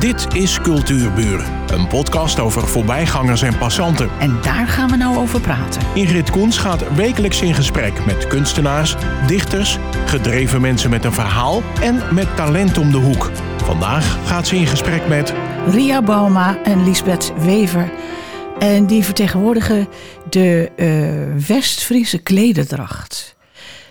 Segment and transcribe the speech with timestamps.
[0.00, 4.10] Dit is Cultuurburen, een podcast over voorbijgangers en passanten.
[4.18, 5.82] En daar gaan we nou over praten.
[5.94, 12.14] Ingrid Koens gaat wekelijks in gesprek met kunstenaars, dichters, gedreven mensen met een verhaal en
[12.14, 13.30] met talent om de hoek.
[13.64, 15.34] Vandaag gaat ze in gesprek met
[15.66, 17.92] Ria Bauma en Lisbeth Wever.
[18.58, 19.88] En die vertegenwoordigen
[20.30, 23.36] de uh, West-Friese klederdracht.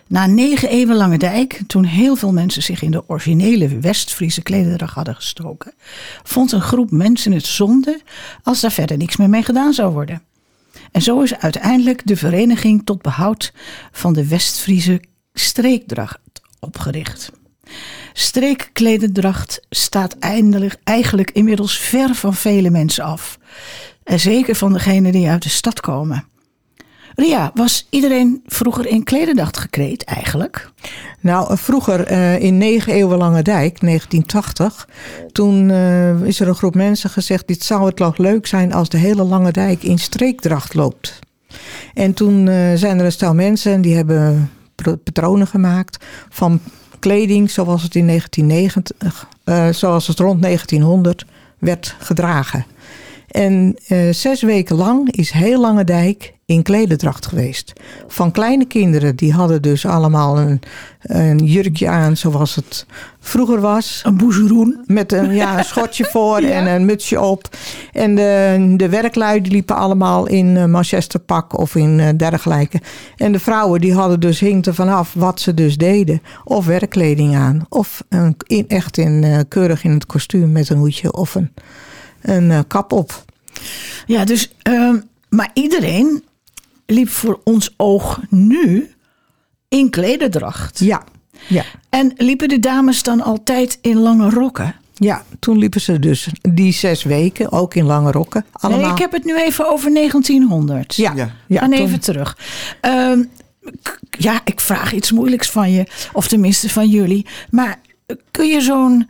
[0.07, 4.95] Na negen eeuwen lange dijk, toen heel veel mensen zich in de originele West-Friese klederdracht
[4.95, 5.73] hadden gestoken,
[6.23, 8.01] vond een groep mensen het zonde
[8.43, 10.21] als daar verder niks meer mee gedaan zou worden.
[10.91, 13.53] En zo is uiteindelijk de Vereniging tot Behoud
[13.91, 15.01] van de West-Friese
[15.33, 16.19] Streekdracht
[16.59, 17.31] opgericht.
[18.13, 23.39] Streekklededracht staat eindelijk, eigenlijk inmiddels ver van vele mensen af.
[24.03, 26.27] En zeker van degenen die uit de stad komen.
[27.19, 30.69] Ria, was iedereen vroeger in klederdacht gekleed eigenlijk?
[31.19, 34.87] Nou, vroeger uh, in negen eeuwen lange dijk, 1980,
[35.31, 38.89] toen uh, is er een groep mensen gezegd: dit zou het toch leuk zijn als
[38.89, 41.19] de hele lange dijk in streekdracht loopt.
[41.93, 44.51] En toen zijn er een stel mensen en die hebben
[45.03, 46.59] patronen gemaakt van
[46.99, 49.27] kleding zoals het in 1990,
[49.77, 51.25] zoals het rond 1900
[51.57, 52.65] werd gedragen.
[53.27, 53.75] En
[54.11, 57.73] zes weken lang is heel Lange Dijk in klededracht geweest.
[58.07, 60.59] Van kleine kinderen, die hadden dus allemaal een,
[61.01, 62.85] een jurkje aan zoals het
[63.19, 64.01] vroeger was.
[64.05, 64.83] Een boezeroen.
[64.85, 66.49] Met een, ja, een schotje voor ja.
[66.49, 67.49] en een mutsje op.
[67.91, 72.81] En de, de werklui die liepen allemaal in uh, Manchesterpak of in uh, dergelijke.
[73.17, 76.21] En de vrouwen die hadden dus hinkten vanaf wat ze dus deden.
[76.43, 77.65] Of werkkleding aan.
[77.69, 81.51] Of een, in, echt in, uh, keurig in het kostuum met een hoedje of een
[82.21, 83.23] een kap op.
[84.05, 84.93] Ja, dus, uh,
[85.29, 86.23] maar iedereen
[86.87, 88.91] liep voor ons oog nu
[89.67, 90.79] in klederdracht.
[90.79, 91.03] Ja,
[91.47, 91.63] ja.
[91.89, 94.75] En liepen de dames dan altijd in lange rokken?
[94.93, 98.45] Ja, toen liepen ze dus die zes weken ook in lange rokken.
[98.51, 98.81] Allemaal.
[98.81, 100.95] Nee, ik heb het nu even over 1900.
[100.95, 102.37] Ja, ja, ja en even terug.
[102.81, 103.25] Uh,
[104.09, 107.25] ja, ik vraag iets moeilijks van je, of tenminste van jullie.
[107.49, 107.79] Maar
[108.31, 109.09] kun je zo'n,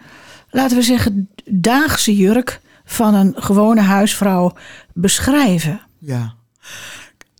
[0.49, 4.53] laten we zeggen, daagse jurk van een gewone huisvrouw
[4.93, 5.81] beschrijven?
[5.99, 6.35] Ja.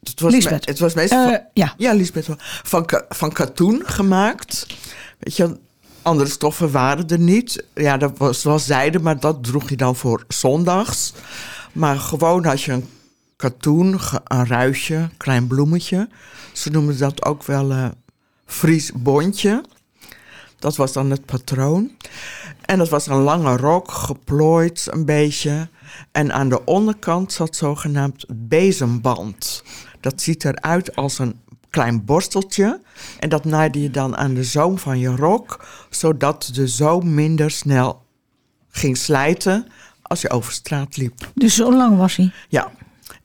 [0.09, 0.66] Het was, Lisbeth.
[0.66, 1.73] het was meestal Uh, van, ja.
[1.78, 2.28] ja, Lisbeth.
[2.63, 4.68] Van, van katoen gemaakt.
[5.19, 5.57] Weet je,
[6.01, 7.63] andere stoffen waren er niet.
[7.73, 11.13] Ja, dat was wel zijde, maar dat droeg je dan voor zondags.
[11.72, 12.90] Maar gewoon had je een
[13.35, 16.09] katoen, een ruitje, een klein bloemetje.
[16.53, 17.88] Ze noemden dat ook wel uh,
[18.46, 19.63] Fries bondje.
[20.59, 21.91] Dat was dan het patroon.
[22.66, 25.69] En dat was een lange rok, geplooid een beetje.
[26.12, 29.63] En aan de onderkant zat zogenaamd bezemband.
[30.07, 32.81] Dat ziet eruit als een klein borsteltje.
[33.19, 37.51] En dat naaide je dan aan de zoom van je rok, zodat de zoom minder
[37.51, 38.06] snel
[38.69, 39.67] ging slijten
[40.01, 41.31] als je over straat liep.
[41.34, 42.31] Dus zo lang was hij?
[42.50, 42.72] Ja.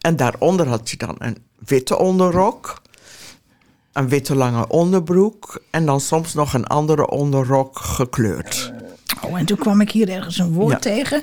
[0.00, 2.82] En daaronder had je dan een witte onderrok,
[3.92, 8.72] een witte lange onderbroek en dan soms nog een andere onderrok gekleurd.
[9.24, 10.78] Oh, en toen kwam ik hier ergens een woord ja.
[10.78, 11.22] tegen.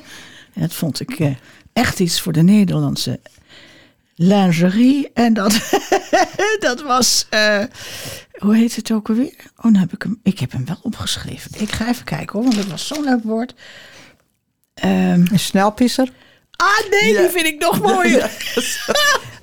[0.54, 1.34] En dat vond ik uh,
[1.72, 3.20] echt iets voor de Nederlandse
[4.22, 5.10] lingerie.
[5.14, 5.60] En dat,
[6.60, 7.64] dat was, uh,
[8.38, 9.34] hoe heet het ook alweer?
[9.56, 11.50] Oh, dan heb ik hem, ik heb hem wel opgeschreven.
[11.56, 13.54] Ik ga even kijken hoor, want dat was zo'n leuk woord.
[14.84, 16.12] Um, een snelpisser?
[16.56, 17.20] Ah nee, ja.
[17.20, 18.30] die vind ik nog mooier.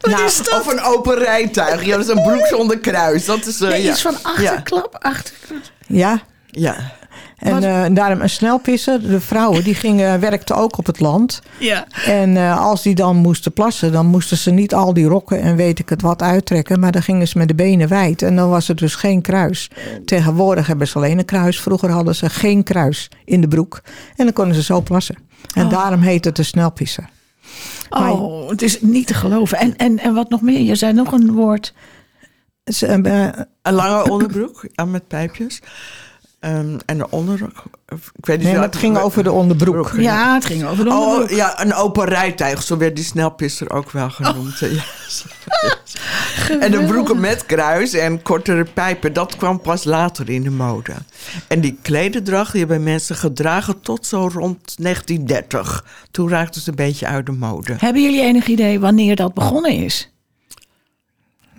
[0.01, 0.09] Ja.
[0.11, 1.85] nou, of een open rijtuig.
[1.85, 3.25] Ja, dat is een broek zonder kruis.
[3.25, 3.91] Dat is uh, ja, ja.
[3.91, 5.61] iets van achterklap, achterklap.
[5.87, 6.21] Ja.
[6.47, 6.95] Ja.
[7.37, 9.01] En uh, daarom een snelpisser.
[9.01, 11.41] De vrouwen die gingen, werkten ook op het land.
[11.59, 11.87] Ja.
[12.05, 15.55] En uh, als die dan moesten plassen, dan moesten ze niet al die rokken en
[15.55, 16.79] weet ik het wat uittrekken.
[16.79, 18.21] Maar dan gingen ze met de benen wijd.
[18.21, 19.69] En dan was er dus geen kruis.
[20.05, 21.61] Tegenwoordig hebben ze alleen een kruis.
[21.61, 23.81] Vroeger hadden ze geen kruis in de broek.
[24.15, 25.15] En dan konden ze zo plassen.
[25.53, 25.71] En oh.
[25.71, 27.09] daarom heet het de snelpisser.
[27.89, 29.57] Oh, maar, het is niet te geloven.
[29.57, 30.61] En, en, en wat nog meer?
[30.61, 31.73] Je zei nog een woord.
[32.63, 33.29] Een, uh,
[33.61, 35.61] een lange onderbroek ja, met pijpjes.
[36.39, 37.63] Um, en de onderrok.
[37.87, 39.93] Ik weet niet nee, het ging over de onderbroek.
[39.97, 41.29] Ja, het ging over de onderbroek.
[41.29, 42.63] Oh, ja, een open rijtuig.
[42.63, 44.61] Zo werd die snelpisser ook wel genoemd.
[44.61, 44.71] Oh.
[46.59, 49.13] En de broeken met kruis en kortere pijpen.
[49.13, 50.93] Dat kwam pas later in de mode.
[51.47, 55.85] En die klederdracht die hebben mensen gedragen tot zo rond 1930.
[56.11, 57.75] Toen raakte het een beetje uit de mode.
[57.77, 60.11] Hebben jullie enig idee wanneer dat begonnen is?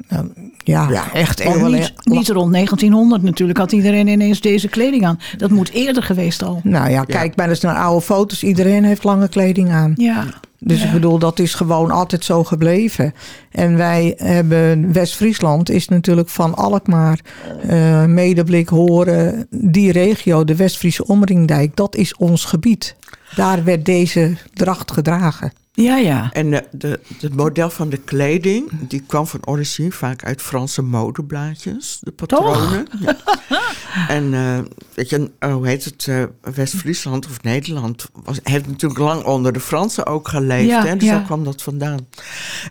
[0.09, 0.27] Nou,
[0.65, 5.19] ja, ja, echt Want niet, niet rond 1900 natuurlijk had iedereen ineens deze kleding aan.
[5.37, 6.61] Dat moet eerder geweest al.
[6.63, 8.43] Nou ja, kijk maar eens naar oude foto's.
[8.43, 9.93] Iedereen heeft lange kleding aan.
[9.97, 10.25] Ja.
[10.61, 10.87] Dus Ja.
[10.87, 13.15] ik bedoel, dat is gewoon altijd zo gebleven.
[13.51, 17.21] En wij hebben, West-Friesland is natuurlijk van Alkmaar,
[17.69, 22.97] eh Medeblik, Horen, die regio, de West-Friese Omringdijk, dat is ons gebied.
[23.35, 25.53] Daar werd deze dracht gedragen.
[25.83, 26.31] Ja, ja.
[26.33, 30.83] En de, de, het model van de kleding, die kwam van origine vaak uit Franse
[30.83, 31.99] modeblaadjes.
[32.01, 32.87] De patronen.
[33.01, 33.17] Ja.
[34.09, 34.59] En eh,
[34.95, 36.23] weet je, eh, hoe heet het, eh,
[36.55, 40.69] West-Friesland of Nederland was, heeft natuurlijk lang onder de Fransen ook geleefd.
[40.69, 40.97] Ja, hè?
[40.97, 41.15] Dus ja.
[41.15, 42.07] daar kwam dat vandaan.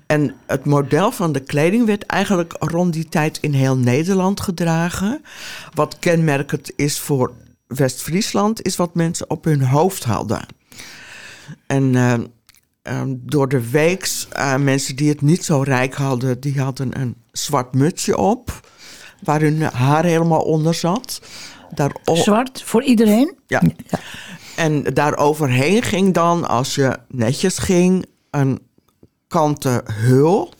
[0.06, 5.22] En het model van de kleding werd eigenlijk rond die tijd in heel Nederland gedragen.
[5.74, 7.34] Wat kenmerkend is voor
[7.68, 10.46] West-Friesland, is wat mensen op hun hoofd hadden.
[11.68, 12.14] En eh,
[12.82, 17.16] ehm, door de weeks, eh, mensen die het niet zo rijk hadden, die hadden een
[17.32, 18.70] zwart mutsje op,
[19.24, 21.22] waar hun haar helemaal onder zat.
[21.74, 23.38] Daarop, Zwart voor iedereen?
[23.48, 23.62] ja.
[24.56, 28.60] En daaroverheen ging dan, als je netjes ging, een
[29.28, 30.54] kanten hul.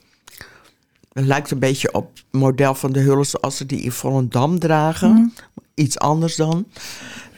[1.14, 4.60] Het lijkt een beetje op het model van de hullen zoals ze die in Volendam
[4.60, 5.34] dragen.
[5.78, 6.68] Iets anders dan.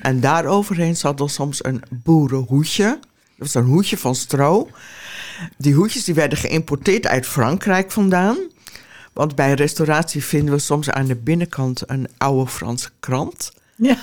[0.02, 3.00] En daaroverheen zat dan soms een boerenhoedje.
[3.38, 4.70] Dat was een hoedje van stro.
[5.58, 8.38] Die hoedjes die werden geïmporteerd uit Frankrijk vandaan.
[9.14, 13.52] Want bij restauratie vinden we soms aan de binnenkant een oude Franse krant.
[13.76, 13.98] Ja.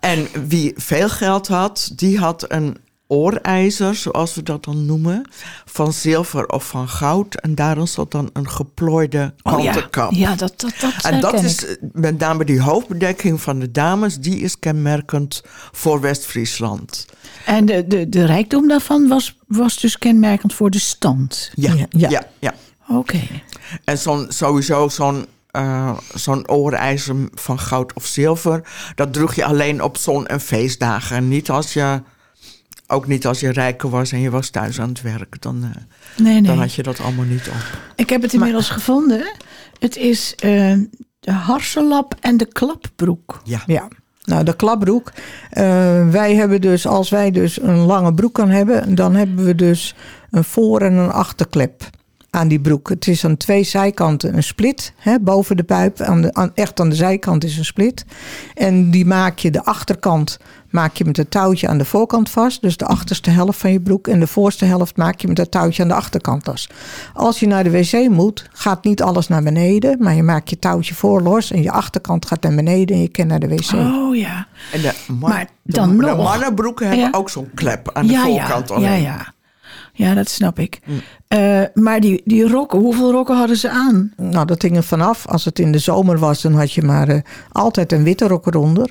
[0.00, 2.76] En wie veel geld had, die had een
[3.06, 5.28] oorijzer, zoals we dat dan noemen,
[5.64, 7.34] van zilver of van goud.
[7.40, 9.70] En daarom zat dan een geplooide Oh ja.
[9.72, 10.12] kantenkap.
[10.12, 11.68] Ja, dat, dat, dat En dat is ik.
[11.70, 17.06] eh, met name die hoofdbedekking van de dames, die is kenmerkend voor West-Friesland.
[17.46, 21.50] En de, de, de rijkdom daarvan was, was dus kenmerkend voor de stand.
[21.54, 22.24] Ja, Ja, ja, ja.
[22.38, 22.54] ja.
[22.88, 23.20] Oké.
[23.84, 29.82] En zo'n, sowieso zo'n eh, zo'n oorijzer van goud of zilver, dat droeg je alleen
[29.82, 31.28] op zon- en feestdagen.
[31.28, 32.02] Niet als je,
[32.92, 35.42] ook niet als je rijker was en je was thuis aan het werk.
[35.42, 35.70] Dan, eh,
[36.24, 36.42] Nee, nee.
[36.42, 37.78] dan had je dat allemaal niet op.
[37.96, 39.32] Ik heb het inmiddels gevonden.
[39.78, 40.74] Het is eh,
[41.20, 43.40] de harselap en de klapbroek.
[43.44, 43.62] Ja.
[43.66, 43.88] Ja.
[44.24, 45.12] Nou, de klapbroek.
[45.50, 45.62] eh,
[46.10, 49.94] wij hebben dus, als wij dus een lange broek kan hebben, dan hebben we dus
[50.30, 51.82] een voor- en een achterklep
[52.34, 52.88] aan die broek.
[52.88, 56.00] Het is aan twee zijkanten een split, hè, boven de pijp.
[56.00, 58.04] Aan de, aan, echt aan de zijkant is een split.
[58.54, 60.38] En die maak je, de achterkant
[60.70, 62.62] maak je met een touwtje aan de voorkant vast.
[62.62, 64.08] Dus de achterste helft van je broek.
[64.08, 66.72] En de voorste helft maak je met een touwtje aan de achterkant vast.
[67.14, 69.96] Als je naar de wc moet, gaat niet alles naar beneden.
[70.00, 73.08] Maar je maakt je touwtje voor los en je achterkant gaat naar beneden en je
[73.08, 73.72] kan naar de wc.
[73.72, 74.46] Oh ja.
[74.72, 76.16] En de, man- Maar de- dan de, nog.
[76.16, 77.10] mannenbroeken hebben Ja.
[77.12, 78.90] ook zo'n klep aan de ja, voorkant ja, alleen.
[78.90, 79.32] ja, ja.
[79.92, 80.80] Ja, dat snap ik.
[80.84, 80.92] Hm.
[81.28, 84.12] Eh, maar die, die rokken, hoeveel rokken hadden ze aan?
[84.16, 85.26] Nou, dat hing er vanaf.
[85.26, 87.20] Als het in de zomer was, dan had je maar eh,
[87.52, 88.90] altijd een witte rok eronder.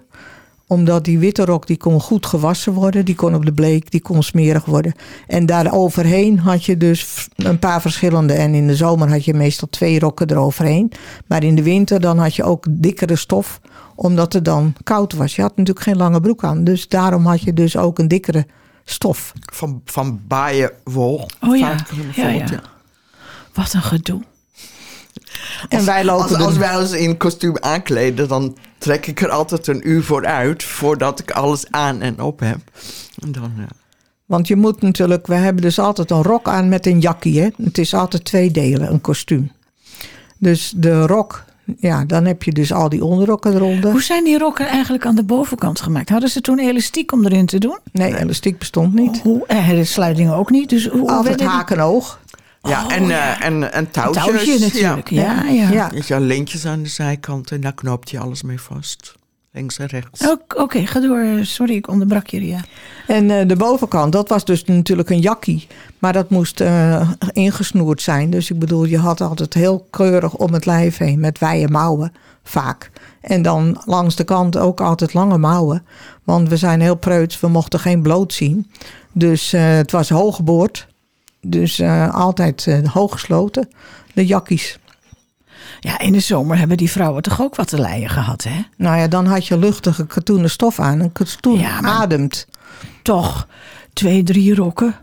[0.68, 3.06] Omdat die witte rok, die kon goed gewassen worden.
[3.06, 4.94] Die kon op de bleek, die kon smerig worden.
[5.27, 8.33] En daar overheen had je dus een paar verschillende.
[8.33, 10.92] En in de zomer had je meestal twee rokken eroverheen.
[11.27, 13.62] Maar in de winter dan had je ook dikkere stof.
[13.95, 15.36] Omdat het dan koud was.
[15.36, 16.63] Je had natuurlijk geen lange broek aan.
[16.63, 18.45] Dus daarom had je dus ook een dikkere
[18.91, 19.33] stof.
[19.53, 21.29] Van, van baaienwol.
[21.41, 21.75] Oh ja,
[22.15, 22.61] ja, ja.
[23.53, 24.21] Wat een gedoe.
[25.69, 29.67] En wij lopen Als, als wij ons in kostuum aankleden, dan trek ik er altijd
[29.67, 30.63] een uur voor uit.
[30.63, 32.59] Voordat ik alles aan en op heb.
[33.19, 33.51] En dan,
[34.25, 37.41] Want je moet natuurlijk, we hebben dus altijd een rok aan met een jakkie.
[37.41, 37.49] Hè?
[37.63, 39.51] Het is altijd twee delen, een kostuum.
[40.38, 41.43] Dus de rok,
[41.79, 43.91] ja, dan heb je dus al die onderrokken eronder.
[43.91, 46.09] Hoe zijn die rokken eigenlijk aan de bovenkant gemaakt?
[46.09, 47.77] Hadden ze toen elastiek om erin te doen?
[47.91, 49.19] Nee, elastiek bestond niet.
[49.21, 50.69] Hoe, eh, de sluitingen ook niet.
[50.69, 52.19] Dus hoe, Altijd haak en oog.
[52.62, 53.39] ja, Oh, en, ja.
[53.39, 54.24] eh, en, en touwtjes.
[54.25, 55.10] Touwtje natuurlijk.
[55.10, 55.69] Ja, ja.
[55.69, 55.89] Ja.
[55.93, 56.01] ja.
[56.07, 59.15] Wel, lintjes aan de zijkant en daar knoopt je alles mee vast.
[59.53, 60.27] Links en rechts.
[60.55, 61.25] Oké, ga door.
[61.41, 62.48] Sorry, ik onderbrak jullie.
[62.48, 62.60] Ja.
[63.08, 65.67] En eh, de bovenkant, dat was dus natuurlijk een jakkie.
[66.00, 68.29] Maar dat moest eh, ingesnoerd zijn.
[68.29, 72.13] Dus ik bedoel, je had altijd heel keurig om het lijf heen met wijde mouwen,
[72.43, 72.91] vaak.
[73.22, 75.84] En dan langs de kant ook altijd lange mouwen.
[76.24, 78.72] Want we zijn heel preuts, we mochten geen bloot zien.
[79.12, 80.88] Dus eh, het was hooggeboord.
[81.41, 83.70] Dus eh, altijd hoog gesloten,
[84.13, 84.79] de jakkies.
[85.83, 88.61] Ja, in de zomer hebben die vrouwen toch ook wat te lijden gehad, hè?
[88.77, 91.01] Nou ja, dan had je luchtige katoenen stof aan.
[91.01, 92.47] En katoen Ja, ademt.
[93.01, 93.47] Toch
[93.93, 94.95] twee, drie rokken.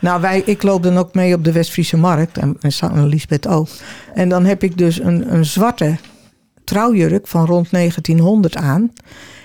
[0.00, 2.38] Nou, wij, ik loop dan ook mee op de Westfriese Markt.
[2.38, 3.68] En, en Lisbeth ook.
[4.14, 5.96] En dan heb ik dus een, een zwarte
[6.64, 8.92] trouwjurk van rond 1900 aan.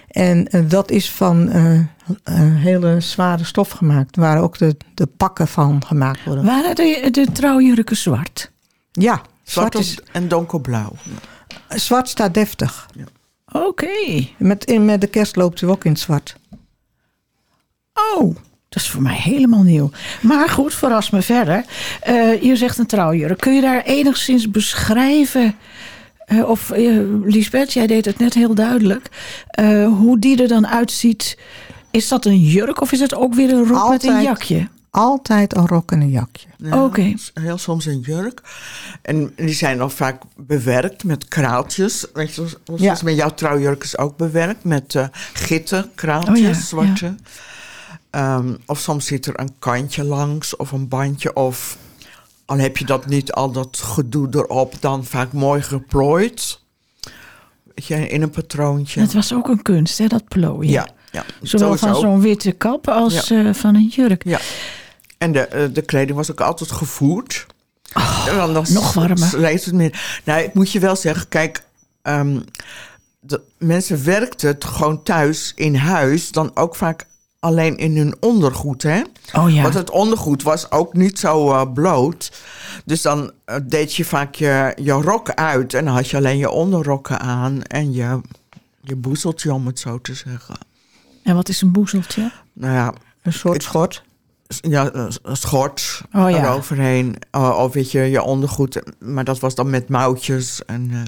[0.07, 1.79] En eh, dat is van eh,
[2.23, 4.15] een hele zware stof gemaakt.
[4.15, 6.45] Waar ook de, de pakken van gemaakt worden.
[6.45, 8.51] Waren de, de trouwjurken zwart?
[8.91, 9.21] Ja,
[9.51, 10.91] Zwart is, en donkerblauw.
[11.69, 12.87] zwart staat deftig.
[13.51, 14.27] Oké.
[14.37, 16.35] Met, in, met de kerst loopt u ook in het zwart.
[18.15, 18.35] Oh,
[18.69, 19.91] dat is voor mij helemaal nieuw.
[20.21, 21.65] Maar goed, verras me verder.
[22.01, 23.39] Eh, je zegt een trouwjurk.
[23.39, 25.55] Kun je daar enigszins beschrijven...
[26.25, 29.09] eh, of eh, Lisbeth, jij deed het net heel duidelijk...
[29.85, 31.37] hoe die er dan uitziet
[31.91, 34.67] is dat een jurk of is het ook weer een rok met een jakje?
[34.91, 36.47] Altijd een rok en een jakje.
[36.57, 37.13] Ja, Oké.
[37.33, 38.41] Heel soms een jurk.
[39.01, 42.05] En die zijn dan vaak bewerkt met kraaltjes.
[42.13, 42.97] Weet je, zoals, zoals Ja.
[43.03, 47.15] met jouw trouwjurk is ook bewerkt met eh, gitten, kraaltjes, Oh ja, zwarte.
[48.09, 51.33] Ehm, of soms zit er een kantje langs of een bandje.
[51.33, 51.77] Of
[52.45, 56.59] al heb je dat niet, al dat gedoe erop, dan vaak mooi geplooid.
[57.75, 58.99] Weet je, in een patroontje.
[59.01, 60.71] Het was ook een kunst, hè, dat plooien.
[60.71, 64.23] ja, ja, Zowel van zo'n witte kap als eh, van een jurk.
[64.23, 64.39] Ja.
[65.21, 67.45] En de, eh, de kleding was ook altijd gevoerd.
[67.93, 69.17] Oh, nog warmer.
[69.17, 70.21] sleet het meer.
[70.23, 71.63] Nou, ik moet je wel zeggen, kijk,
[72.01, 72.39] ehm,
[73.19, 77.05] de mensen werkten het gewoon thuis in huis, dan ook vaak
[77.39, 79.01] alleen in hun ondergoed, hè?
[79.33, 79.61] Oh ja.
[79.61, 82.31] Want het ondergoed was ook niet zo eh, bloot.
[82.85, 86.37] Dus dan eh, deed je vaak je, je rok uit en dan had je alleen
[86.37, 88.21] je onderrokken aan en je,
[88.81, 90.55] je boezeltje, om het zo te zeggen.
[91.23, 92.31] En wat is een boezeltje?
[92.53, 94.03] Nou ja, Een soort schort.
[94.61, 96.43] Ja, een een schort Oh ja.
[96.43, 97.15] eroverheen.
[97.35, 98.81] Uh, of weet je, je ondergoed.
[98.99, 100.65] Maar dat was dan met mouwtjes.
[100.65, 100.99] En, eh,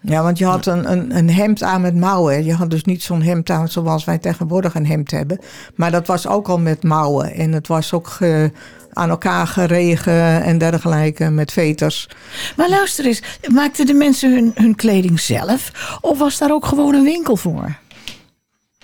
[0.00, 2.44] Ja, want je had een, een, een hemd aan met mouwen.
[2.44, 5.38] Je had dus niet zo'n hemd aan zoals wij tegenwoordig een hemd hebben.
[5.74, 7.34] Maar dat was ook al met mouwen.
[7.34, 8.52] En het was ook ge-
[8.92, 12.08] aan elkaar geregen en dergelijke met veters.
[12.56, 13.22] Maar luister eens,
[13.52, 15.70] maakten de mensen hun, hun kleding zelf?
[16.00, 17.76] Of was daar ook gewoon een winkel voor?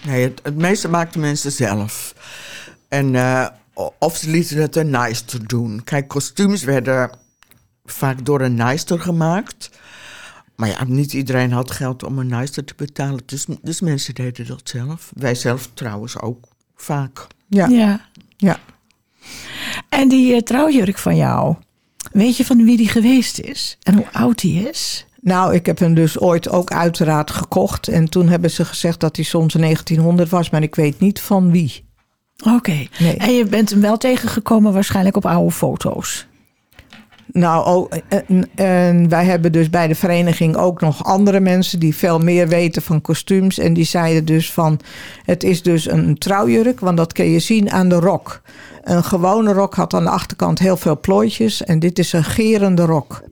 [0.05, 2.14] nee, het, het meeste maakten mensen zelf.
[2.88, 3.47] En, eh,
[3.99, 5.85] of ze lieten het een naaister doen.
[5.85, 7.11] Kijk, kostuums werden
[7.85, 9.70] vaak door een naaister gemaakt.
[10.56, 13.23] Maar ja, niet iedereen had geld om een naaister te betalen.
[13.26, 15.11] Dus, dus mensen deden dat zelf.
[15.14, 16.44] Wij zelf trouwens ook
[16.76, 17.26] vaak.
[17.49, 18.08] Ja, Ja.
[18.37, 18.58] ja.
[19.88, 21.56] En die eh, trouwjurk van jou,
[22.12, 23.78] weet je van wie die geweest is?
[23.82, 25.06] En hoe oud die is?
[25.20, 27.88] Nou, ik heb hem dus ooit ook uiteraard gekocht.
[27.88, 30.50] En toen hebben ze gezegd dat hij soms 1900 was.
[30.50, 31.88] Maar ik weet niet van wie.
[32.45, 32.87] Oké.
[32.99, 33.16] Nee.
[33.16, 36.26] En je bent hem wel tegengekomen waarschijnlijk op oude foto's.
[37.33, 41.97] Nou, oh, en, en wij hebben dus bij de vereniging ook nog andere mensen die
[41.97, 43.59] veel meer weten van kostuums.
[43.59, 44.80] En die zeiden dus van,
[45.25, 48.40] het is dus een trouwjurk, want dat kun je zien aan de rok.
[48.83, 52.85] Een gewone rok had aan de achterkant heel veel plooitjes en dit is een gerende
[52.85, 53.23] rok.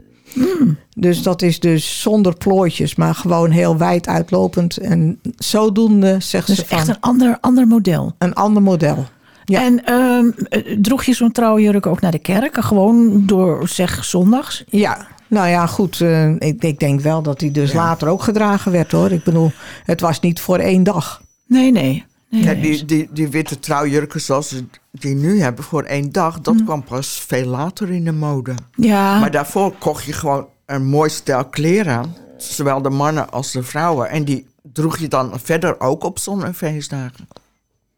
[0.97, 4.76] Dus dat is dus zonder plooitjes, maar gewoon heel wijd uitlopend.
[4.76, 8.14] En zodoende zegt Dus ze van echt een ander, ander model.
[8.19, 9.05] een ander model.
[9.45, 9.62] Ja.
[9.64, 12.64] En ehm, eh, droeg je zo'n trouwjurk ook naar de kerk?
[12.64, 14.64] Gewoon door, zeg, zondags?
[14.69, 16.00] Ja, nou ja, goed.
[16.00, 19.11] eh, ik, ik denk wel dat die dus later ook gedragen werd hoor.
[19.11, 19.52] Ik bedoel,
[19.85, 21.23] het was niet voor één dag.
[21.47, 22.05] Nee, nee.
[22.45, 26.64] Ja, die, die, die witte trouwjurken zoals ze die nu hebben voor één dag, dat
[26.64, 28.55] kwam pas veel later in de mode.
[28.76, 29.19] ja.
[29.19, 34.09] Maar daarvoor kocht je gewoon een mooi stel kleren, zowel de mannen als de vrouwen.
[34.11, 37.28] En die droeg je dan verder ook op zon- en feestdagen.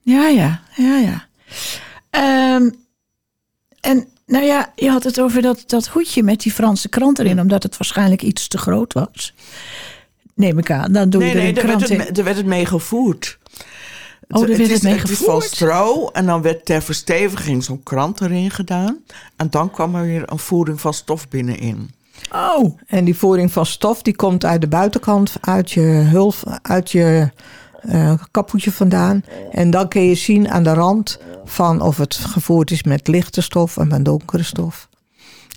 [0.00, 1.26] Ja, ja, ja, ja.
[2.11, 2.71] Ehm,
[3.80, 7.40] en nou ja, je had het over dat, dat hoedje met die Franse krant erin,
[7.40, 9.35] omdat het waarschijnlijk iets te groot was.
[10.35, 10.92] Neem ik aan.
[10.92, 11.97] Dan doe Nee, je er nee, een werd, krant het, in.
[11.97, 13.38] mee- daar werd het mee gevoerd.
[14.28, 17.64] Oh, daar werd is, het mee Het is van stro en dan werd ter versteviging
[17.64, 18.99] zo'n krant erin gedaan.
[19.37, 21.90] En dan kwam er weer een voering van stof binnenin.
[22.32, 26.90] Oh, En die voering van stof die komt uit de buitenkant, uit je hulp, uit
[26.90, 27.30] je
[27.78, 29.25] eh kapoetje vandaan.
[29.50, 33.40] En dan kun je zien aan de rand van of het gevoerd is met lichte
[33.40, 34.88] stof en met donkere stof.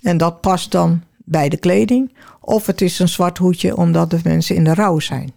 [0.02, 2.14] En dat past dan bij de kleding.
[2.40, 5.32] Of het is een zwart hoedje omdat de mensen in de rouw zijn.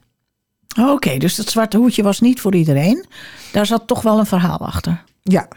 [0.76, 1.18] Oké.
[1.18, 3.06] dus dat zwarte hoedje was niet voor iedereen.
[3.52, 5.04] Daar zat toch wel een verhaal achter.
[5.24, 5.48] Ja.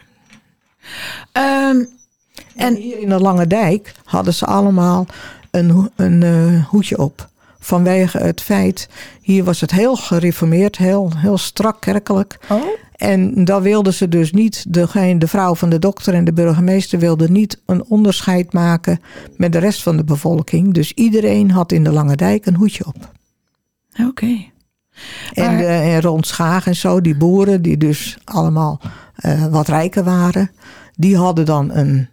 [1.31, 1.83] Ehm,
[2.55, 5.05] En hier in de Lange Dijk hadden ze allemaal
[5.51, 7.27] een, een eh, hoedje op.
[7.59, 8.89] Vanwege het feit,
[9.21, 12.39] hier was het heel gereformeerd, heel, heel strak kerkelijk.
[12.49, 12.63] oh,
[12.95, 16.99] En dan wilden ze dus niet, degene, de vrouw van de dokter en de burgemeester
[16.99, 19.01] wilden niet een onderscheid maken
[19.37, 20.73] met de rest van de bevolking.
[20.73, 23.11] Dus iedereen had in de Lange Dijk een hoedje op.
[24.07, 24.45] oké.
[25.33, 28.79] En, Maar- de, en rond Schaag en zo, die boeren die dus allemaal
[29.15, 30.51] eh, wat rijker waren,
[30.95, 32.07] die hadden dan een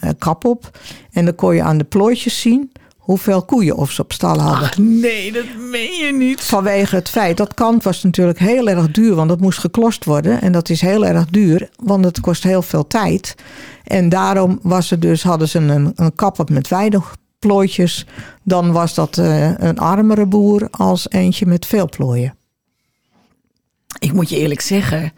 [0.00, 0.78] eh, kap op.
[1.12, 4.68] En dan kon je aan de plooitjes zien hoeveel koeien of ze op stal hadden.
[4.68, 6.40] Ach, nee, dat meen je niet.
[6.40, 10.40] Vanwege het feit, dat kant was natuurlijk heel erg duur, want dat moest geklost worden.
[10.40, 13.34] En dat is heel erg duur, want het kost heel veel tijd.
[13.84, 17.16] En daarom was het dus, hadden ze een, een kap op met weinig
[17.46, 18.06] plooitjes.
[18.42, 22.34] Dan was dat eh, een armere boer als eentje met veel plooien.
[23.98, 25.12] Ik moet je eerlijk zeggen.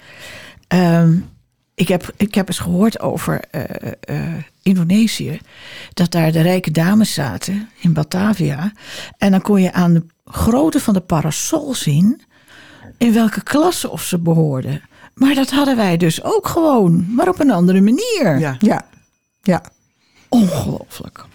[0.69, 1.17] ehm,
[1.75, 5.41] ik, heb, ik heb eens gehoord over eh, eh, Indonesië.
[5.95, 8.73] Dat daar de rijke dames zaten in Batavia.
[9.19, 12.21] En dan kon je aan de grootte van de parasol zien.
[12.99, 14.83] in welke klasse of ze behoorden.
[15.15, 18.39] Maar dat hadden wij dus ook gewoon, maar op een andere manier.
[18.39, 18.57] Ja.
[18.59, 18.87] Ja,
[19.43, 19.63] ja.
[20.29, 21.27] Ongelooflijk.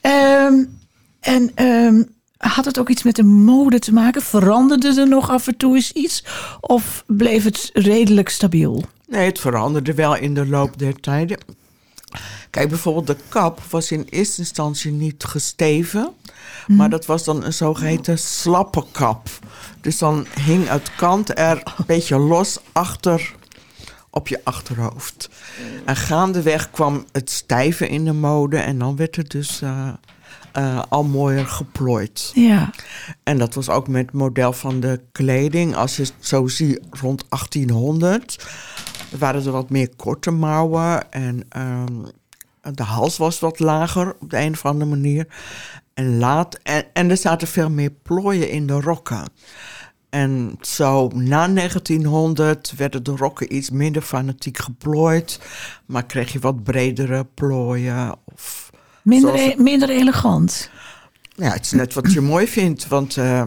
[0.00, 0.64] Ehm,
[1.20, 2.02] en ehm,
[2.36, 4.22] had het ook iets met de mode te maken?
[4.22, 6.24] Veranderde er nog af en toe eens iets?
[6.60, 8.84] Of bleef het redelijk stabiel?
[9.06, 11.38] Nee, het veranderde wel in de loop der tijden.
[12.50, 16.12] Kijk, bijvoorbeeld de kap was in eerste instantie niet gesteven.
[16.66, 19.28] Maar dat was dan een zogeheten slappe kap.
[19.80, 23.34] Dus dan hing het kant er een beetje los achter
[24.10, 25.30] op je achterhoofd.
[25.84, 28.56] En gaandeweg kwam het stijve in de mode.
[28.58, 29.88] En dan werd het dus eh,
[30.52, 32.30] eh, al mooier geplooid.
[32.34, 32.70] Ja.
[33.22, 35.76] En dat was ook met het model van de kleding.
[35.76, 38.46] Als je het zo ziet, rond 1800
[39.18, 41.12] waren er wat meer korte mouwen.
[41.12, 42.02] En ehm,
[42.74, 45.26] de hals was wat lager op de een of andere manier.
[45.94, 49.28] En, laat, en, en er zaten veel meer plooien in de rokken.
[50.10, 55.40] En zo na 1900 werden de rokken iets minder fanatiek geplooid.
[55.86, 58.16] Maar kreeg je wat bredere plooien.
[58.24, 58.70] Of,
[59.02, 60.70] Minder, Zoals- e- minder elegant.
[61.34, 62.88] ja, het is net wat je mooi vindt.
[62.88, 63.46] Want eh,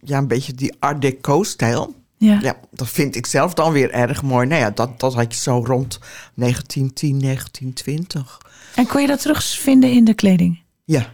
[0.00, 1.94] ja, een beetje die art deco-stijl.
[2.16, 2.38] Ja.
[2.42, 4.46] Ja, dat vind ik zelf dan weer erg mooi.
[4.46, 5.98] Nou ja, dat, dat had je zo rond
[6.34, 8.40] 1910, 1920.
[8.74, 10.60] En kon je dat terugvinden in de kleding?
[10.84, 11.12] Ja.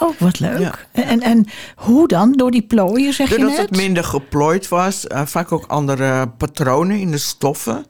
[0.00, 0.58] Oh, wat leuk.
[0.58, 0.74] Ja.
[1.02, 2.32] En, en hoe dan?
[2.32, 3.68] Door die plooien, zeg je Doordat net?
[3.68, 7.86] het minder geplooid was, eh, vaak ook andere patronen in de stoffen.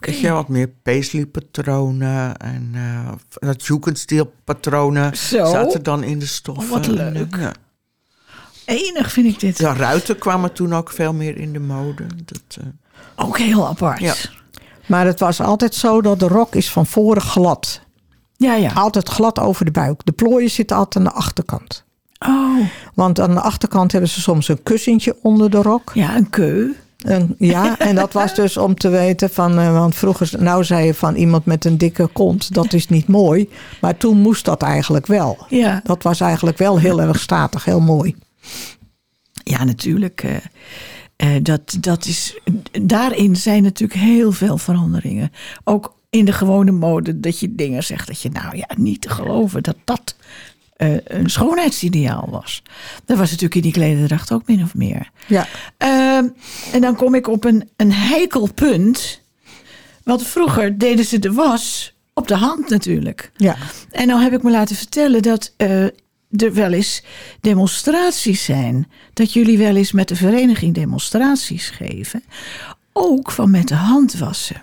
[0.00, 3.12] Kreeg je wat meer paisley patronen en eh
[3.48, 5.44] dat Jugendstil patronen Zo.
[5.50, 6.64] zaten dan in de stoffen.
[6.64, 7.36] Oh, wat leuk.
[7.36, 7.52] Ja.
[8.64, 9.58] Enig vind ik dit.
[9.58, 12.06] Ja, ruiten kwamen toen ook veel meer in de mode.
[12.24, 12.66] Dat, eh,
[13.26, 14.00] Ook heel apart.
[14.00, 14.14] Ja.
[14.86, 17.80] Maar het was altijd zo dat de rok is van voren glad.
[18.40, 18.54] Ja.
[18.54, 18.72] ja.
[18.72, 20.00] Altijd glad over de buik.
[20.04, 21.84] De plooien zitten altijd aan de achterkant.
[22.26, 22.58] Oh,
[22.94, 25.90] Want aan de achterkant hebben ze soms een kussentje onder de rok.
[25.94, 26.72] ja, een keu.
[27.00, 30.86] En, ja, en dat was dus om te weten van, eh, want vroeger, nou zei
[30.86, 33.48] je van iemand met een dikke kont, dat is niet mooi.
[33.80, 35.46] Maar toen moest dat eigenlijk wel.
[35.48, 35.80] Ja.
[35.84, 38.16] Dat was eigenlijk wel heel erg statig, heel mooi.
[39.44, 40.22] Ja, natuurlijk.
[40.22, 40.36] eh,
[41.36, 42.38] eh, dat, dat is,
[42.82, 45.32] daarin zijn natuurlijk heel veel veranderingen.
[45.64, 49.08] Ook in de gewone mode, dat je dingen zegt dat je, nou ja, niet te
[49.08, 50.14] geloven dat dat
[50.76, 52.62] eh, een schoonheidsideaal was.
[53.04, 55.10] Dat was natuurlijk in die klederdracht ook min of meer.
[55.26, 55.46] Ja,
[55.76, 56.28] Ehm,
[56.72, 59.20] en dan kom ik op een, een heikel punt.
[60.04, 63.30] Want vroeger deden ze de was op de hand natuurlijk.
[63.36, 63.56] ja.
[63.90, 65.84] En nou heb ik me laten vertellen dat eh,
[66.30, 67.02] er wel eens
[67.40, 68.90] demonstraties zijn.
[69.12, 72.22] Dat jullie wel eens met de vereniging demonstraties geven.
[72.92, 74.62] Ook van met de hand wassen.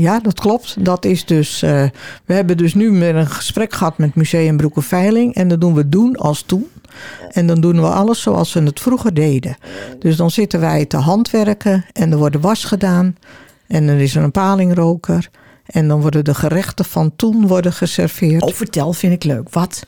[0.00, 0.84] Ja, dat klopt.
[0.84, 1.84] Dat is dus, eh,
[2.24, 5.34] we hebben dus nu weer een gesprek gehad met Museum Broek en Veiling.
[5.34, 6.66] En dat doen we doen als toen.
[7.28, 9.56] En dan doen we alles zoals we het vroeger deden.
[9.98, 13.16] Dus dan zitten wij te handwerken en er wordt was gedaan.
[13.66, 15.28] En er is er een palingroker.
[15.66, 18.42] En dan worden de gerechten van toen worden geserveerd.
[18.42, 19.48] Oh, vertel, vind ik leuk.
[19.50, 19.86] Wat?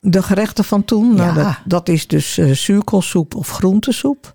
[0.00, 1.44] De gerechten van toen, nou, Ja.
[1.44, 4.34] dat, dat is dus eh zuurkoolsoep of groentesoep.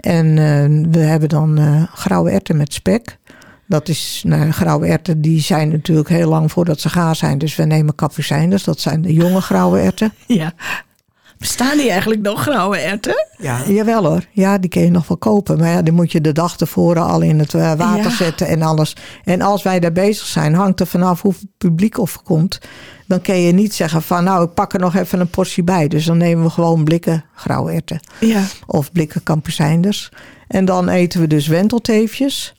[0.00, 3.18] En eh, we hebben dan eh, grauwe erwten met spek.
[3.68, 7.38] Dat is, nou, grauwe erwten die zijn natuurlijk heel lang voordat ze gaar zijn.
[7.38, 10.12] Dus we nemen kapucijnders, dat zijn de jonge grauwe erwten.
[10.26, 10.52] Ja.
[11.38, 13.26] Bestaan die eigenlijk nog, grauwe erwten?
[13.38, 13.62] ja.
[13.68, 15.58] Jawel hoor, ja die kun je nog wel kopen.
[15.58, 18.16] Maar ja, die moet je de dag tevoren al in het eh, water Ja.
[18.16, 18.96] zetten en alles.
[19.24, 22.58] En als wij daar bezig zijn, hangt er vanaf hoeveel publiek of komt.
[23.06, 25.88] Dan kun je niet zeggen van nou ik pak er nog even een portie bij.
[25.88, 28.00] Dus dan nemen we gewoon blikken grauwe erwten.
[28.20, 28.42] Ja.
[28.66, 30.10] of blikken kapucijnders.
[30.48, 32.54] En dan eten we dus wentelteefjes.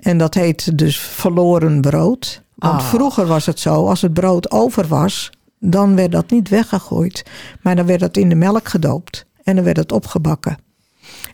[0.00, 2.42] En dat heet dus verloren brood.
[2.54, 2.88] Want Ah.
[2.88, 7.24] vroeger was het zo, als het brood over was, dan werd dat niet weggegooid.
[7.60, 9.26] Maar dan werd dat in de melk gedoopt.
[9.42, 10.58] En dan werd het opgebakken.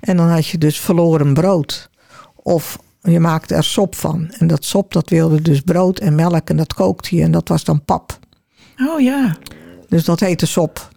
[0.01, 1.91] En dan had je dus verloren brood.
[2.35, 4.31] Of je maakte er sop van.
[4.39, 7.23] En dat sop dat wilde dus brood en melk en dat kookte je.
[7.23, 8.19] En dat was dan pap.
[8.89, 9.37] Oh ja.
[9.89, 10.89] Dus dat heette sop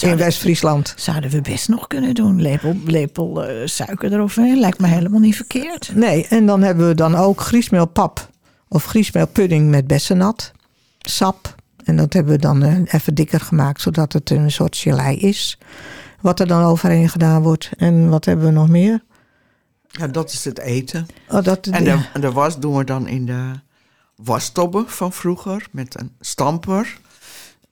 [0.00, 0.94] in West-Friesland.
[0.96, 2.42] zouden we best nog kunnen doen.
[2.42, 4.60] Lepel, lepel eh, suiker eroverheen.
[4.60, 5.90] Lijkt me helemaal niet verkeerd.
[5.94, 8.30] Nee, en dan hebben we dan ook griesmeelpap
[8.68, 10.52] of griesmeelpudding met bessennat,
[10.98, 11.54] sap.
[11.84, 15.58] En dat hebben we dan eh, even dikker gemaakt, zodat het een soort gelei is.
[16.20, 17.70] Wat er dan overheen gedaan wordt.
[17.76, 19.02] En wat hebben we nog meer?
[19.98, 21.06] ja, dat is het eten.
[21.28, 23.52] Oh, dat, En de, de was doen we dan in de
[24.16, 26.98] wastobbe van vroeger met een stamper.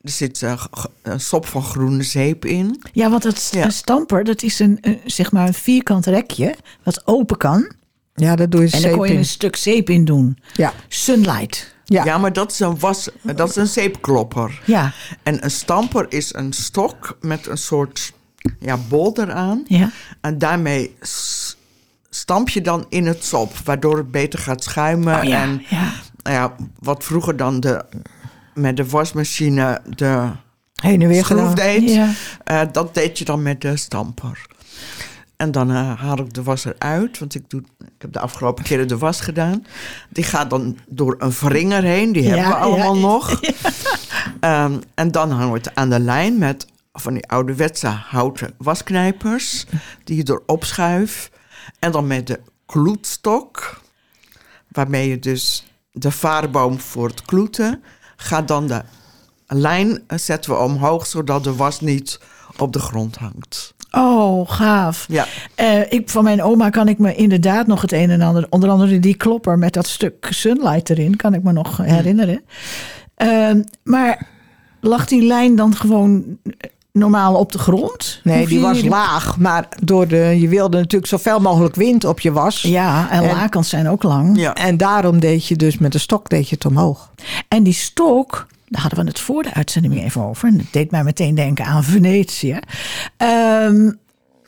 [0.04, 0.64] Er zit eh,
[1.02, 2.82] een sop van groene zeep in.
[2.92, 3.64] Ja, want het Ja.
[3.64, 6.54] een stamper, dat is een, een, zeg maar een vierkant rekje.
[6.82, 7.72] Wat open kan.
[8.14, 9.18] ja, daar doe je En dan zeep kon je in.
[9.18, 10.38] een stuk zeep in doen.
[10.54, 11.74] Ja, Sunlight.
[11.84, 12.04] ja.
[12.04, 14.60] Ja, maar dat is een, was, dat is een zeepklopper.
[14.66, 14.92] Ja.
[15.22, 18.12] En een stamper is een stok met een soort
[18.60, 19.64] ja, bol eraan.
[19.66, 19.90] Ja.
[20.20, 20.94] En daarmee
[22.10, 25.16] stamp je dan in het sop, waardoor het beter gaat schuimen.
[25.18, 25.92] Oh ja, en ja.
[26.22, 27.84] nou ja, wat vroeger dan de,
[28.54, 30.30] met de wasmachine de
[30.74, 31.54] Heen en weer schroef gedaan.
[31.54, 32.10] deed, Ja.
[32.44, 34.46] eh, dat deed je dan met de stamper.
[35.36, 38.64] En dan eh, haal ik de was eruit, want ik, doe, ik heb de afgelopen
[38.64, 39.66] keren de was gedaan.
[40.08, 43.00] Die gaat dan door een wringer heen, die hebben Ja, we allemaal ja.
[43.00, 43.40] nog.
[44.40, 49.66] Ehm, en dan hangen we het aan de lijn met van die ouderwetse houten wasknijpers,
[50.04, 51.30] die je erop schuift.
[51.78, 53.80] En dan met de kloetstok,
[54.68, 57.82] waarmee je dus de vaarboom voor het kloeten,
[58.24, 58.82] gaat dan de
[59.46, 62.20] lijn zetten we omhoog, zodat de was niet
[62.56, 63.74] op de grond hangt.
[63.90, 65.06] Oh, gaaf.
[65.08, 65.26] Ja.
[65.54, 68.46] Eh, ik, van mijn oma kan ik me inderdaad nog het een en ander...
[68.50, 71.16] onder andere die klopper met dat stuk sunlight erin...
[71.16, 72.42] kan ik me nog herinneren.
[73.14, 74.26] Ehm, maar
[74.80, 76.38] lag die lijn dan gewoon
[76.98, 78.20] normaal op de grond?
[78.22, 79.36] Nee, die was laag.
[79.38, 82.62] Maar door de, je wilde natuurlijk zoveel mogelijk wind op je was.
[82.62, 84.38] Ja, en, En- lakens zijn ook lang.
[84.38, 84.54] Ja.
[84.54, 87.10] En daarom deed je dus met de stok deed je het omhoog.
[87.48, 90.48] En die stok, daar hadden we het voor de uitzending even over.
[90.48, 92.58] En dat deed mij meteen denken aan Venetië.
[93.16, 93.90] Ehm,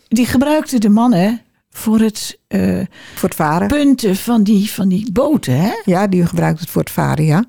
[0.09, 2.81] die gebruikten de mannen voor het eh,
[3.15, 3.69] Voor het varen.
[3.69, 5.61] punten van die, van die boten.
[5.61, 5.73] Hè?
[5.85, 7.45] Ja, die gebruikt het voor het varen, ja.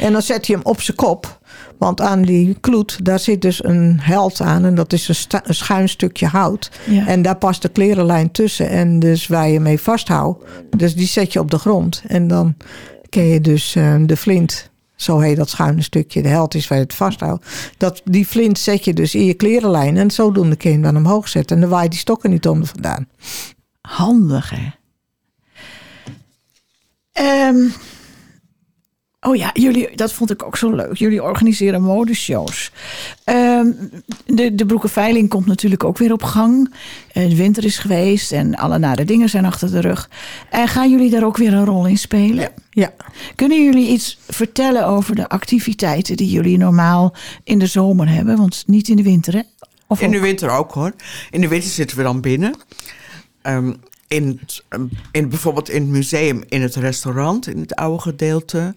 [0.00, 1.42] En dan zet je hem op zijn kop.
[1.78, 4.64] Want aan die kloet, daar zit dus een held aan.
[4.64, 6.70] En dat is een, schuin stukje hout.
[6.86, 7.06] Ja.
[7.06, 8.68] En daar past de klerenlijn tussen.
[8.68, 10.44] En dus waar je mee vasthoudt.
[10.76, 12.02] Dus die zet je op de grond.
[12.06, 12.54] En dan
[13.08, 16.22] kun je dus eh, de flint, zo heet dat schuine stukje.
[16.22, 17.46] De held is waar je het vasthoudt.
[17.76, 19.96] Dat, die flint zet je dus in je klerenlijn.
[19.96, 21.56] En zodoende kun je hem dan omhoog zetten.
[21.56, 23.08] En dan waait die stokken niet onder vandaan.
[23.80, 24.70] Handig, hè?
[27.12, 27.68] Ehm,
[29.26, 30.96] oh ja, jullie, dat vond ik ook zo leuk.
[30.96, 32.72] Jullie organiseren modeshows.
[33.24, 33.66] Ehm,
[34.26, 36.74] de, de Broekenveiling komt natuurlijk ook weer op gang.
[37.12, 40.10] Eh, De winter is geweest en alle nare dingen zijn achter de rug.
[40.50, 42.52] En gaan jullie daar ook weer een rol in spelen?
[42.70, 42.92] Ja.
[43.34, 48.36] Kunnen jullie iets vertellen over de activiteiten die jullie normaal in de zomer hebben?
[48.36, 49.42] Want niet in de winter, hè?
[49.86, 50.92] Of In de winter ook hoor.
[51.30, 52.54] In de winter zitten we dan binnen.
[53.42, 53.72] Ehm,
[54.08, 58.74] in, ehm, in, bijvoorbeeld in het museum, in het restaurant, in het oude gedeelte.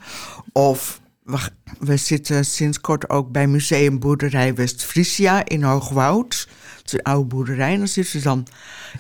[0.52, 1.38] Of we,
[1.80, 6.48] we zitten sinds kort ook bij Museum Boerderij West-Friesia in Hoogwoud.
[6.78, 7.72] Het is een oude boerderij.
[7.72, 8.48] En dan zitten we dan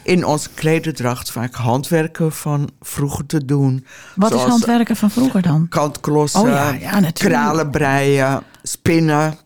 [0.04, 3.86] in onze klederdracht vaak handwerken van vroeger te doen.
[4.16, 5.68] Wat is handwerken van vroeger dan?
[5.70, 7.36] Kantklossen, Oh ja, ja, natuurlijk.
[7.36, 9.38] kralen breien, spinnen,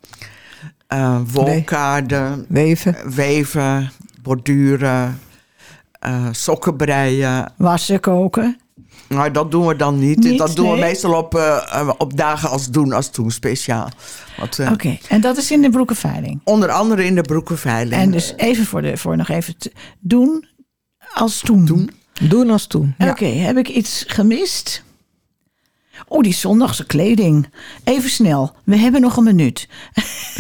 [0.87, 2.95] eh wolkaarden Weven.
[3.15, 3.91] weven,
[4.21, 5.19] borduren,
[6.01, 7.53] eh, sokken breien.
[7.57, 8.59] Wassen, koken.
[9.07, 10.19] Nou, dat doen we dan niet.
[10.19, 13.89] Niet, dat doen we meestal op, eh, eh, op dagen als doen als toen speciaal.
[14.57, 16.41] Eh, Oké, en dat is in de broekenveiling.
[16.43, 18.01] Onder andere in de broekenveiling.
[18.01, 20.47] En dus even voor, de, voor nog even te doen
[21.13, 21.65] als toen.
[21.65, 21.91] Doen.
[22.21, 22.95] Doen als toen.
[22.97, 23.09] Ja.
[23.09, 24.83] Oké, heb ik iets gemist?
[26.07, 27.49] Oh, die zondagse kleding.
[27.83, 29.67] Even snel, we hebben nog een minuut.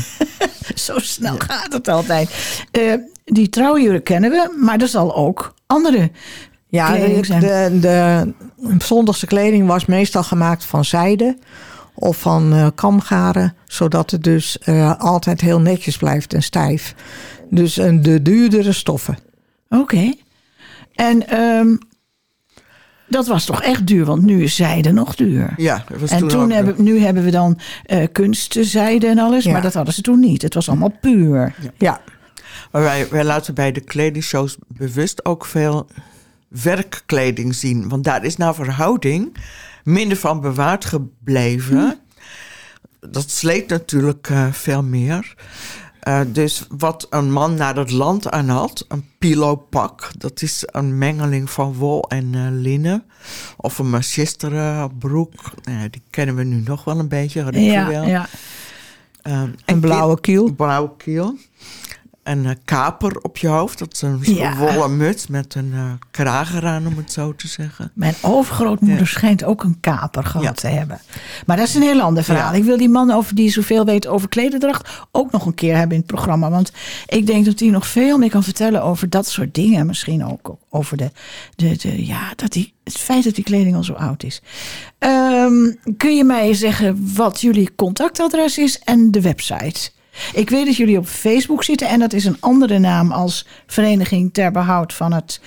[0.75, 2.29] Zo snel gaat het altijd.
[2.71, 2.93] Eh,
[3.23, 6.11] die trouwjurk kennen we, maar er zal ook andere
[6.67, 7.41] Ja, kleding de, zijn.
[7.41, 8.33] de, de
[8.79, 11.37] zondagse kleding was meestal gemaakt van zijde
[11.93, 16.95] of van eh, kamgaren, zodat het dus eh, altijd heel netjes blijft en stijf.
[17.49, 19.17] Dus eh, de duurdere stoffen.
[19.69, 20.13] Oké.
[20.95, 21.75] En ehm,
[23.07, 25.53] dat was toch echt duur, want nu is zijde nog duur.
[25.57, 29.51] Ja, dat was En toen, hebben, nu hebben we dan eh kunstzijde en alles, Ja.
[29.51, 30.41] maar dat hadden ze toen niet.
[30.41, 31.55] Het was allemaal puur.
[31.77, 32.01] Ja,
[32.71, 35.87] Maar wij, wij laten bij de kledingshows bewust ook veel
[36.47, 37.89] werkkleding zien.
[37.89, 39.35] Want daar is naar verhouding
[39.83, 41.99] minder van bewaard gebleven.
[42.99, 45.35] Dat sleet natuurlijk eh, veel meer.
[45.99, 50.97] Eh, dus wat een man naar het land aan had, een pilopak, dat is een
[50.97, 53.03] mengeling van wol en eh, linnen.
[53.57, 58.03] Of een machistere broek, Nou die kennen we nu nog wel een beetje, Ja, wel.
[58.03, 58.27] ja.
[59.21, 60.47] Eh, een blauwe kiel.
[60.47, 61.37] een blauwe kiel.
[62.31, 63.79] Een eh, kaper op je hoofd.
[63.79, 64.57] Dat is een Ja.
[64.57, 67.91] wollen muts met een eh kraag eraan, om het zo te zeggen.
[67.93, 69.05] Mijn overgrootmoeder Ja.
[69.05, 70.51] schijnt ook een kaper gehad Ja.
[70.51, 70.99] te hebben.
[71.45, 72.53] Maar dat is een heel ander verhaal.
[72.53, 75.91] Ik wil die man over die zoveel weet over klederdracht ook nog een keer hebben
[75.95, 76.49] in het programma.
[76.49, 76.71] Want
[77.07, 79.85] ik denk dat hij nog veel meer kan vertellen over dat soort dingen.
[79.85, 81.11] Misschien ook over de,
[81.55, 84.41] de, de, ja, dat die, het feit dat die kleding al zo oud is.
[84.97, 89.91] Ehm, kun je mij zeggen wat jullie contactadres is en de website?
[90.33, 94.33] Ik weet dat jullie op Facebook zitten en dat is een andere naam als Vereniging
[94.33, 95.41] ter Behoud van het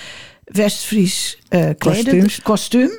[0.44, 2.42] Westfries kleden, Kostuums.
[2.42, 2.90] kostuum.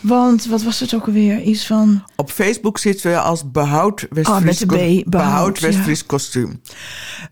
[0.00, 1.40] Want wat was het ook alweer?
[1.42, 2.04] Iets van.
[2.16, 5.66] Op Facebook zitten we als Behoud Ah, met Westfries de B, Behoud, ja.
[5.66, 6.60] Westfries Kostuum.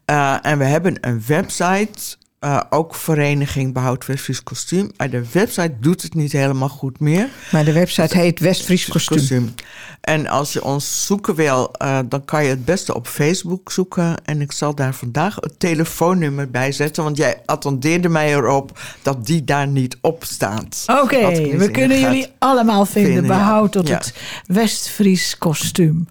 [0.04, 4.90] Eh, en we hebben een website eh, ook vereniging Behoud Westfries Kostuum.
[4.96, 7.29] Maar de website doet het niet helemaal goed meer.
[7.51, 9.55] Maar de website heet Westfries Kostuum.
[10.01, 14.25] En als je ons zoeken wil, uh, dan kan je het beste op Facebook zoeken.
[14.25, 17.05] En ik zal daar vandaag het telefoonnummer bij zetten.
[17.05, 20.85] Want jij attendeerde mij erop dat die daar niet op staat.
[20.87, 23.12] Oké, okay, we kunnen jullie allemaal vinden.
[23.12, 23.96] vinden behoud tot ja.
[23.96, 24.14] het
[24.46, 26.09] Westfries kostuum.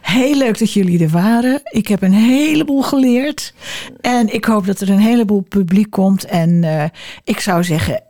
[0.00, 1.60] Heel leuk dat jullie er waren.
[1.64, 3.54] Ik heb een heleboel geleerd.
[4.00, 6.24] En ik hoop dat er een heleboel publiek komt.
[6.24, 6.84] En uh,
[7.24, 8.02] ik zou zeggen,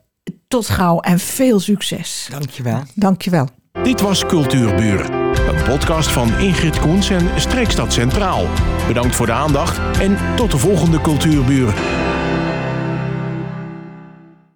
[0.49, 2.29] tot gauw en veel succes.
[2.31, 2.83] Dankjewel.
[2.95, 3.49] Dankjewel.
[3.83, 5.13] Dit was Cultuurburen.
[5.49, 8.47] Een podcast van Ingrid Koens en Streekstad Centraal.
[8.87, 11.75] Bedankt voor de aandacht en tot de volgende Cultuurburen.